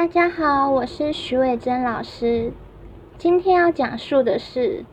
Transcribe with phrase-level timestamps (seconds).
[0.00, 2.54] 大家好，我是徐伟珍老师。
[3.18, 4.78] 今天要讲述的是《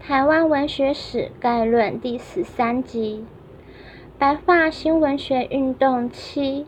[0.00, 3.24] 台湾文学史概论》第十三集
[4.18, 6.64] 《白话新文学运动七》。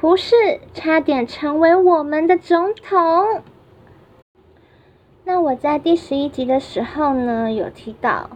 [0.00, 3.42] 胡适差点成为我们的总统。
[5.24, 8.30] 那我在第十一集的时候呢，有提到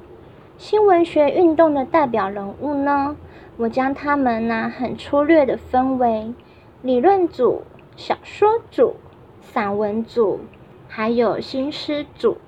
[0.58, 3.14] 新文学运动的代表人物呢，
[3.56, 6.34] 我将他们呢很粗略的分为
[6.82, 7.62] 理论组。
[7.96, 8.96] 小说组、
[9.40, 10.40] 散文组，
[10.88, 12.38] 还有新诗组。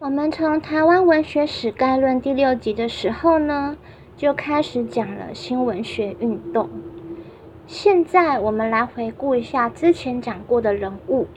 [0.00, 3.76] 我们从《台湾文学史概论》第六集的时候呢，
[4.16, 6.68] 就开始讲了新文学运动。
[7.68, 11.28] 现在我们来回顾一下之前讲过的人物，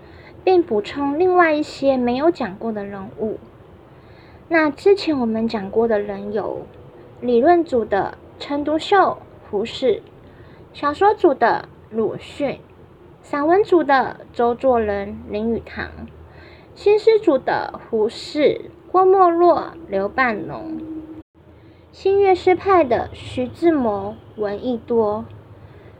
[0.43, 3.37] 并补充另外一些没有讲过的人物。
[4.47, 6.63] 那之前我们讲过的人有
[7.21, 9.19] 理论组的陈独秀、
[9.51, 10.01] 胡适，
[10.73, 11.69] 小说组的。
[11.91, 12.59] 鲁迅，
[13.23, 15.89] 散文组的周作人、林语堂，
[16.75, 20.79] 新诗组的胡适、郭沫若、刘半农，
[21.91, 25.25] 新月诗派的徐志摩、闻一多。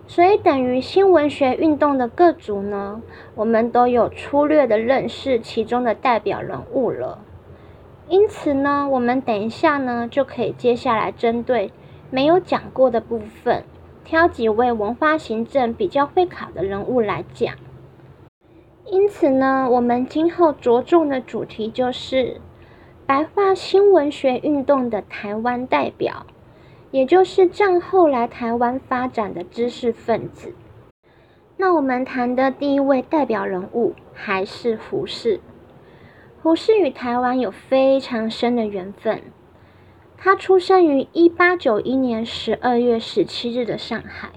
[0.06, 3.02] 所以等于新文学运动的各组呢，
[3.34, 7.17] 我们都有粗略的认识其中的代表人物了。
[8.08, 11.72] 因此呢，我们等一下呢，就可以接下来针对
[12.12, 13.64] 没有讲过的部分。
[14.10, 17.54] 挑几位文化行政比较会考的人物来讲，
[18.88, 22.42] 因此呢，我们今后着重的主题就是
[23.06, 26.26] 白话新文学运动的台湾代表，
[26.90, 30.56] 也就是战后来台湾发展的知识分子。
[31.58, 35.40] 那我们谈的第一位代表人物还是胡适。
[36.42, 39.22] 胡适与台湾有非常深的缘分。
[40.22, 44.31] 他出生于一八九一年十二月十七日的上海，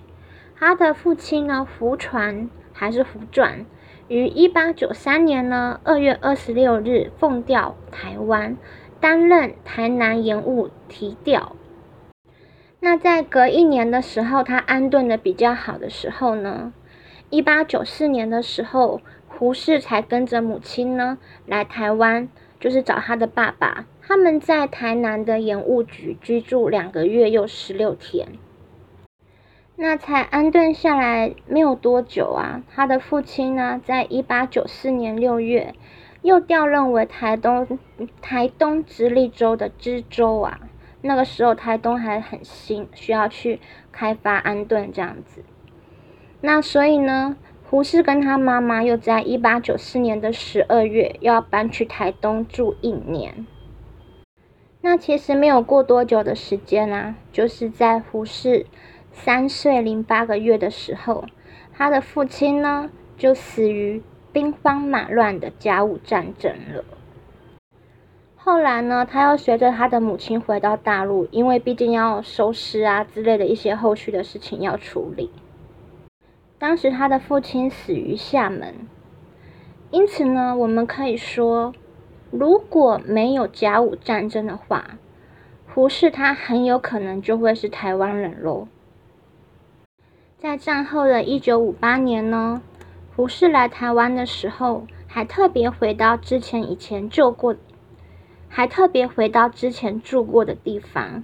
[0.56, 3.66] 他的父亲呢胡传还是胡传，
[4.06, 8.57] 于一八九三年呢二月二十六日奉调台湾，
[9.01, 11.57] 担任台南盐务提调。
[12.78, 16.73] 那在隔一年的时候，他安顿的比较好的时候呢，
[17.28, 22.28] 一八九四年的时候，胡适才跟着母亲呢来台湾，
[22.61, 23.86] 就是找他的爸爸。
[24.05, 28.27] 他们在台南的盐务局居住两个月又十六天，
[29.77, 32.63] 那才安顿下来没有多久啊。
[32.74, 35.74] 他的父亲呢，在一八九四年六月
[36.23, 37.79] 又调任为台东
[38.20, 40.61] 台东直隶州的知州啊。
[41.01, 43.61] 那个时候台东还很新，需要去
[43.92, 45.42] 开发安顿这样子。
[46.40, 47.36] 那所以呢，
[47.70, 53.46] 胡适跟他妈妈又在一八九四年的十二月要搬去台东住一年。
[54.85, 58.67] 那其实没有过多久的时间啊，就是在胡适
[59.13, 61.25] 三岁零八个月的时候，
[61.73, 66.85] 他的父亲呢就死于兵荒马乱的甲午战争了。
[68.35, 75.31] 后来呢，他又随着他的母亲回到大陆，因为毕竟要收尸啊之类的一些后续的事情要处理。
[76.59, 78.75] 当时他的父亲死于厦门，
[79.93, 81.73] 因此呢，我们可以说。
[82.33, 84.97] 如果没有甲午战争的话，
[85.75, 88.67] 胡适他很有可能就会是台湾人喽。
[90.39, 92.63] 在战后的一九五八年呢，
[93.15, 97.55] 胡适来台湾的时候，还特别回到之前以前住过，
[98.49, 101.23] 还特别回到之前住过的地方，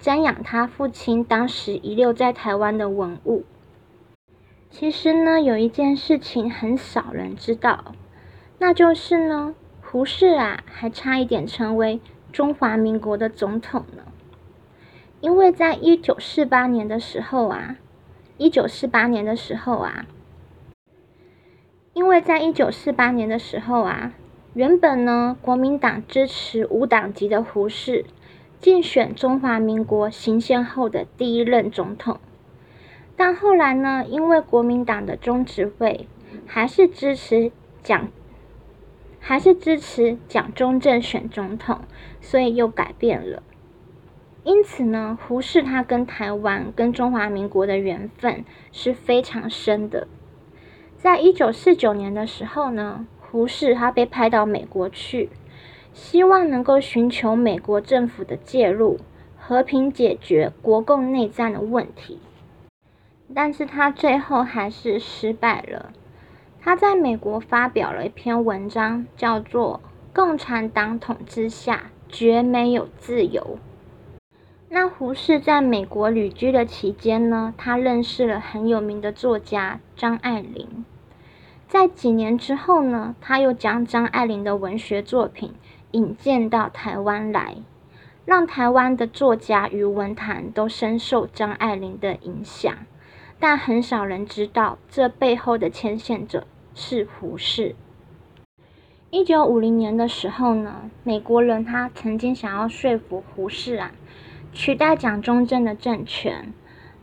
[0.00, 3.44] 瞻仰他父亲当时遗留在台湾的文物。
[4.70, 7.92] 其实呢，有一件事情很少人知道，
[8.58, 9.54] 那就是呢。
[9.96, 14.02] 胡适啊，还差一点成为中华民国的总统呢。
[15.22, 17.76] 因为在一九四八年的时候啊，
[18.36, 20.04] 一九四八年的时候啊，
[21.94, 24.12] 因为在一九四八年的时候啊，
[24.52, 28.04] 原本呢，国民党支持无党籍的胡适
[28.60, 32.20] 竞选中华民国行宪后的第一任总统，
[33.16, 36.06] 但后来呢，因为国民党的中执会
[36.44, 37.50] 还是支持
[37.82, 38.08] 蒋。
[39.28, 41.80] 还是支持蒋中正选总统，
[42.20, 43.42] 所以又改变了。
[44.44, 50.06] 因此呢，胡适他跟台湾、跟中华民国的缘分是非常深的。
[50.96, 55.28] 在一九四九年的时候呢，胡适他被派到美国去，
[55.92, 59.00] 希望能够寻求美国政府的介入，
[59.36, 62.20] 和平解决国共内战的问题。
[63.34, 65.90] 但是他最后还是失败了。
[66.66, 69.80] 他在美国发表了一篇文章，叫做
[70.12, 73.60] 《共产党统治下绝没有自由》。
[74.68, 80.84] 那胡适在美国旅居的期间呢，他认识了很有名的作家张爱玲。
[81.68, 85.54] 在几年之后呢，他又将张爱玲的文学作品
[85.92, 87.58] 引荐到台湾来，
[88.24, 92.74] 让台湾的作家与文坛都深受张爱玲的影响。
[93.38, 96.44] 但很少人知道，这背后的牵线者
[96.76, 97.74] 是胡适。
[99.10, 103.92] 一九五零年的时候呢，美国人他曾经想要说服胡适啊，
[104.52, 106.52] 取代蒋中正的政权，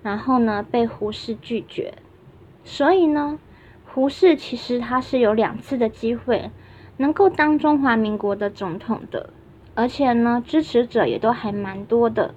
[0.04, 1.96] 然后呢被胡适拒绝。
[2.64, 3.40] 所以呢，
[3.86, 6.52] 胡适其实他是有两次的机会
[6.98, 9.32] 能够当中华民国的总统的，
[9.74, 12.36] 而且呢支持者也都还蛮多的。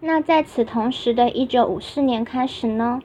[0.00, 3.00] 那在此同时的一九五四年开始呢，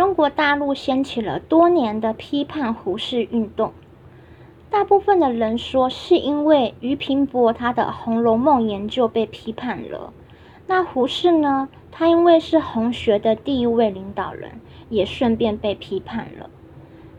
[0.00, 3.74] 中国大陆掀起了多年的批判胡适运动。
[4.70, 10.14] 大部分的人说是因为俞平伯他的《红楼梦》研究被批判了。
[10.66, 14.52] 那胡适呢，他因为是红学的第一位领导人，
[14.88, 16.48] 也顺便被批判了。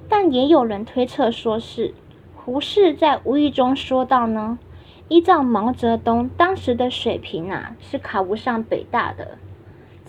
[0.09, 1.93] 但也有人推测说是
[2.35, 4.57] 胡适在无意中说到呢。
[5.07, 9.37] 依照毛泽东当时的水平啊，是考不上北大的。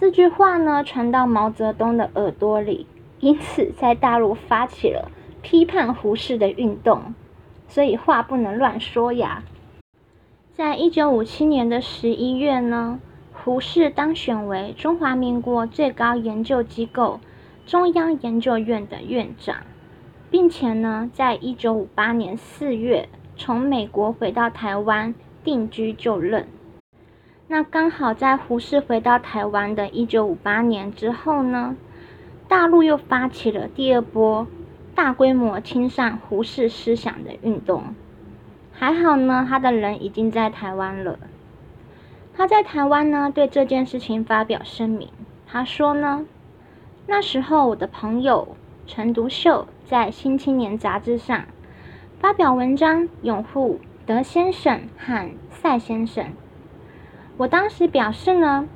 [0.03, 2.89] 这句话呢，传到毛泽东的耳朵里，
[3.21, 5.13] 因此在大陆发起了
[5.43, 7.15] 批判胡适的运动。
[7.69, 9.45] 所以话不能乱说呀。
[10.55, 12.99] 在一九五七年的十一月呢，
[13.33, 17.21] 胡适当选为中华民国最高研究机构
[17.65, 19.59] 中央研究院的院长，
[20.33, 23.09] 并且呢，在一九五八年四月。
[23.37, 25.15] 从美国回到台湾
[25.45, 26.49] 定居就任，
[27.53, 31.77] 那刚好在胡适回到台湾的一九五八年之后呢，
[32.49, 34.47] 大陆又发起了第二波
[34.95, 37.95] 大规模清算胡适思想的运动。
[38.73, 41.19] 还好呢，他的人已经在台湾了。
[42.35, 45.11] 他在台湾呢，对这件事情发表声明，
[45.47, 46.25] 他说呢，
[47.07, 48.57] 那时候我的朋友
[48.87, 51.45] 陈独秀在《新青年》杂志上。
[52.19, 56.25] 发表文章拥护德先生和赛先生。
[57.43, 58.69] 我当时表示呢，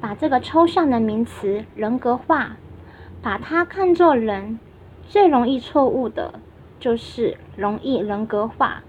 [0.00, 2.56] 把这个抽象的名词人格化，
[3.20, 4.60] 把它看作人，
[5.08, 6.34] 最容易错误的
[6.78, 8.84] 就是容易人格化。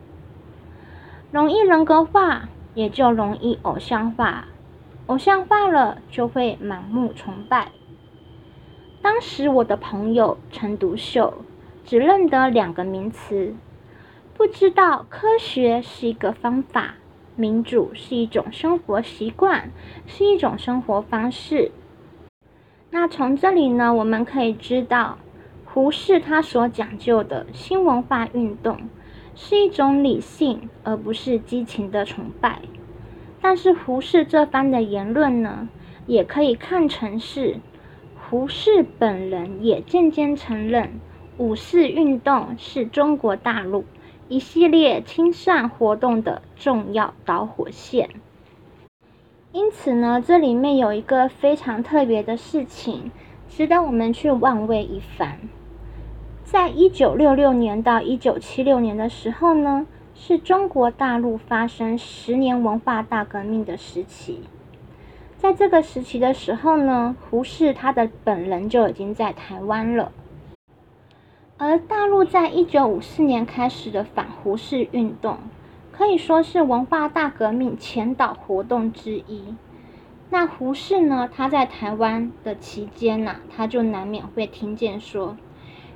[1.31, 4.45] 容易人格化，也就容易偶像化。
[5.07, 7.69] 偶像化了，就会盲目崇拜。
[9.01, 11.39] 当时我的朋友陈独秀
[11.83, 13.55] 只认得两个名词。
[14.35, 16.93] 不知道科学是一个方法，
[17.35, 19.71] 民主是一种生活习惯，
[20.05, 21.71] 是一种生活方式。
[22.91, 25.17] 那从这里呢，我们可以知道，
[25.65, 28.77] 胡适他所讲究的新文化运动
[29.33, 32.59] 是一种理性，而不是激情的崇拜。
[33.41, 35.67] 但是胡适这番的言论呢，
[36.05, 37.59] 也可以看成是
[38.15, 40.91] 胡适本人也渐渐承认
[41.37, 43.85] 五四运动是中国大陆。
[44.33, 48.09] 一系列清算活动的重要导火线。
[49.51, 53.11] 因此呢，这里面有一个非常特别的事情，
[53.47, 55.37] 值得我们去望味一番。
[56.43, 59.85] 在一九六六年到一九七六年的时候呢，
[60.15, 64.41] 是中国大陆发生十年文化大革命的时期。
[65.37, 70.11] 在这个时期的时候呢，胡适他的本人就已经在台湾了。
[71.65, 75.37] 而大陆在一九五四年开始的反胡适运动，
[75.93, 79.55] 可以说是文化大革命前导活动之一。
[80.29, 81.29] 那胡适呢？
[81.33, 85.37] 他在台湾的期间呐，他就难免会听见说，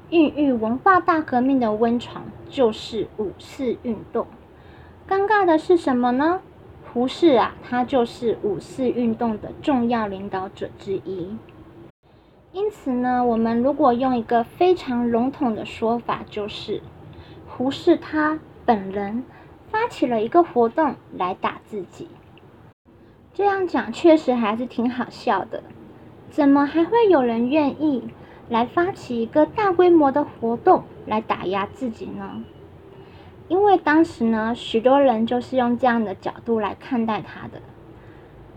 [0.10, 4.26] 孕育文化大革命的温床就是五四运动。
[5.06, 6.40] 尴尬的是什么呢？
[6.94, 11.36] 胡适啊，他就是五四运动的重要领导者之一。
[12.58, 16.82] 因此呢，我们如果用一个非常笼统的说法，就是
[17.48, 19.24] 胡适他本人
[19.70, 22.08] 发起了一个活动来打自己。
[23.32, 25.62] 这样讲确实还是挺好笑的。
[26.32, 28.10] 怎么还会有人愿意
[28.50, 32.44] 来发起一个大规模的活动来打压自己呢？
[33.48, 37.62] 因为当时呢，许多人就是用这样的角度来看待他的。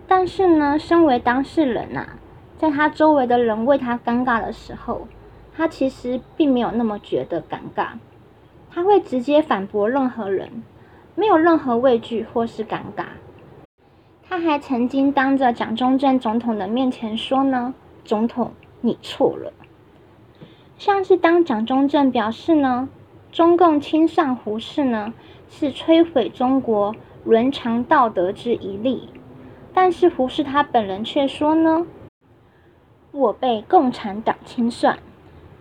[0.09, 2.16] 但是呢，身为当事人呐。
[2.61, 5.09] 在他周围的人为他尴尬的时候，
[5.57, 7.93] 他其实并没有那么觉得尴尬，
[8.71, 10.62] 他会直接反驳任何人，
[11.14, 13.05] 没有任何畏惧或是尴尬。
[14.29, 17.73] 他还曾经当着蒋中正总统的面前说呢
[18.05, 18.52] ：“总统，
[18.83, 19.55] 你错了。”
[20.76, 22.90] 像是当蒋中正表示呢，
[23.33, 25.14] 中共亲上胡适呢
[25.49, 29.09] 是摧毁中国伦常道德之一例，
[29.73, 31.87] 但是胡适他本人却说呢。
[33.12, 34.99] 我被共产党清算，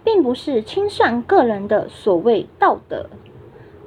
[0.04, 3.10] 并不是清算个人的所谓道德，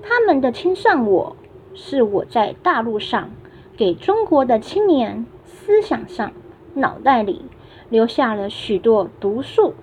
[0.02, 1.37] 他们的清算我
[1.75, 3.31] 是我在大陆上
[3.76, 6.33] 给中国的青年思想上
[6.75, 7.45] 脑袋里
[7.88, 9.75] 留下了许多毒素。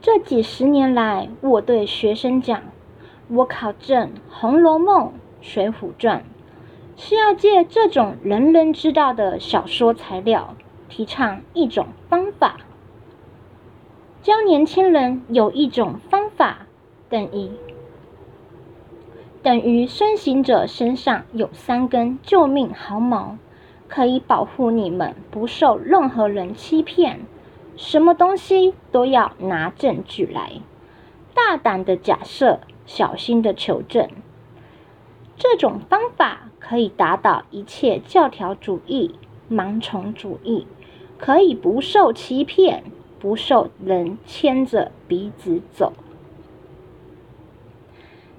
[0.00, 2.62] 这几十年来，我对学生讲，
[3.28, 5.06] 我考证《红楼梦》
[5.42, 6.20] 《水浒传》，
[6.96, 10.54] 是要借这种人人知道的小说材料，
[10.88, 12.56] 提倡一种方法。
[14.22, 16.66] 教年轻人有一种方法，
[17.08, 17.50] 等于
[19.42, 23.38] 等于孙行者身上有三根救命毫毛，
[23.88, 27.20] 可以保护你们不受任何人欺骗。
[27.76, 30.60] 什么东西都要拿证据来，
[31.34, 34.08] 大胆的假设，小心的求证。
[35.38, 39.14] 这种方法可以打倒一切教条主义、
[39.50, 40.66] 盲从主义，
[41.20, 42.82] 可以不受欺骗。
[43.20, 45.92] 不受人牵着鼻子走。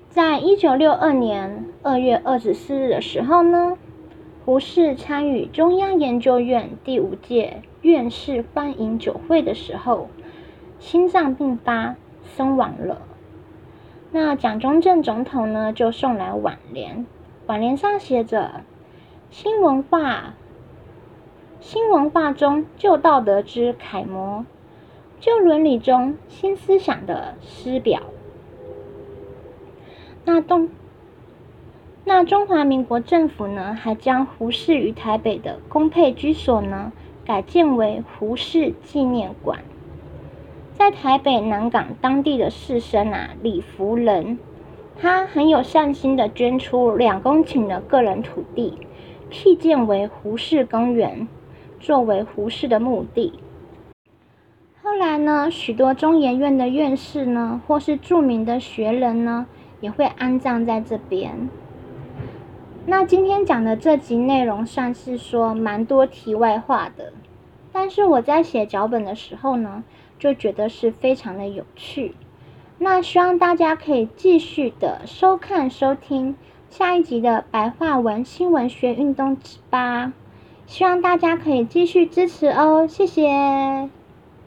[0.09, 3.77] 在一九六二年二月二十四日的时候呢，
[4.43, 10.09] 胡适参与中央研究院第五届院士欢迎酒会的时候，
[10.79, 11.95] 心脏病发
[12.35, 13.03] 身亡了。
[14.11, 17.05] 那蒋中正总统呢，就送来挽联，
[17.45, 18.61] 挽联上写着
[19.29, 20.33] ：“新文化，
[21.61, 24.45] 新文化中旧道德之楷模。”
[25.21, 28.01] 旧伦理中新思想的师表。
[30.25, 30.69] 那东，
[32.03, 36.91] 那中华民国政府呢，还将胡适于台北的公配居所呢，
[37.23, 39.59] 改建为胡适纪念馆。
[40.73, 44.39] 在台北南港当地的士绅啊，李福仁，
[44.99, 48.79] 他很有善心的捐出两公顷的个人土地，
[49.29, 51.27] 辟建为胡适公园，
[51.81, 53.33] 作为胡适的墓地。
[54.83, 59.47] 后来呢，许多中研院的院士呢，或是著名的学人呢，
[59.79, 61.49] 也会安葬在这边。
[62.85, 67.13] 那今天讲的这集内容算是说蛮多题外话的，
[67.71, 69.83] 但是我在写脚本的时候呢，
[70.17, 72.15] 就觉得是非常的有趣。
[72.79, 76.35] 那希望大家可以继续的收看收听
[76.69, 79.37] 下一集的白话文新闻学运动
[79.69, 80.13] 吧。
[80.71, 83.99] 希望大家可以继续支持哦，谢谢。